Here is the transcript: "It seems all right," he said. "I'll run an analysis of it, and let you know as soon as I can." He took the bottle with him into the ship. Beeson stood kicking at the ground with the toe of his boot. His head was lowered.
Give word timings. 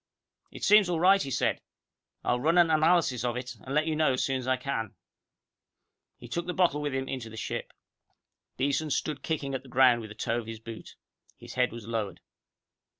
"It 0.49 0.63
seems 0.63 0.89
all 0.89 0.99
right," 0.99 1.21
he 1.21 1.29
said. 1.29 1.61
"I'll 2.23 2.39
run 2.39 2.57
an 2.57 2.71
analysis 2.71 3.23
of 3.23 3.37
it, 3.37 3.53
and 3.61 3.75
let 3.75 3.85
you 3.85 3.95
know 3.95 4.13
as 4.13 4.23
soon 4.25 4.37
as 4.37 4.47
I 4.47 4.57
can." 4.57 4.95
He 6.17 6.27
took 6.27 6.47
the 6.47 6.55
bottle 6.55 6.81
with 6.81 6.95
him 6.95 7.07
into 7.07 7.29
the 7.29 7.37
ship. 7.37 7.71
Beeson 8.57 8.89
stood 8.89 9.21
kicking 9.21 9.53
at 9.53 9.61
the 9.61 9.69
ground 9.69 10.01
with 10.01 10.09
the 10.09 10.15
toe 10.15 10.39
of 10.39 10.47
his 10.47 10.59
boot. 10.59 10.95
His 11.37 11.53
head 11.53 11.71
was 11.71 11.85
lowered. 11.85 12.19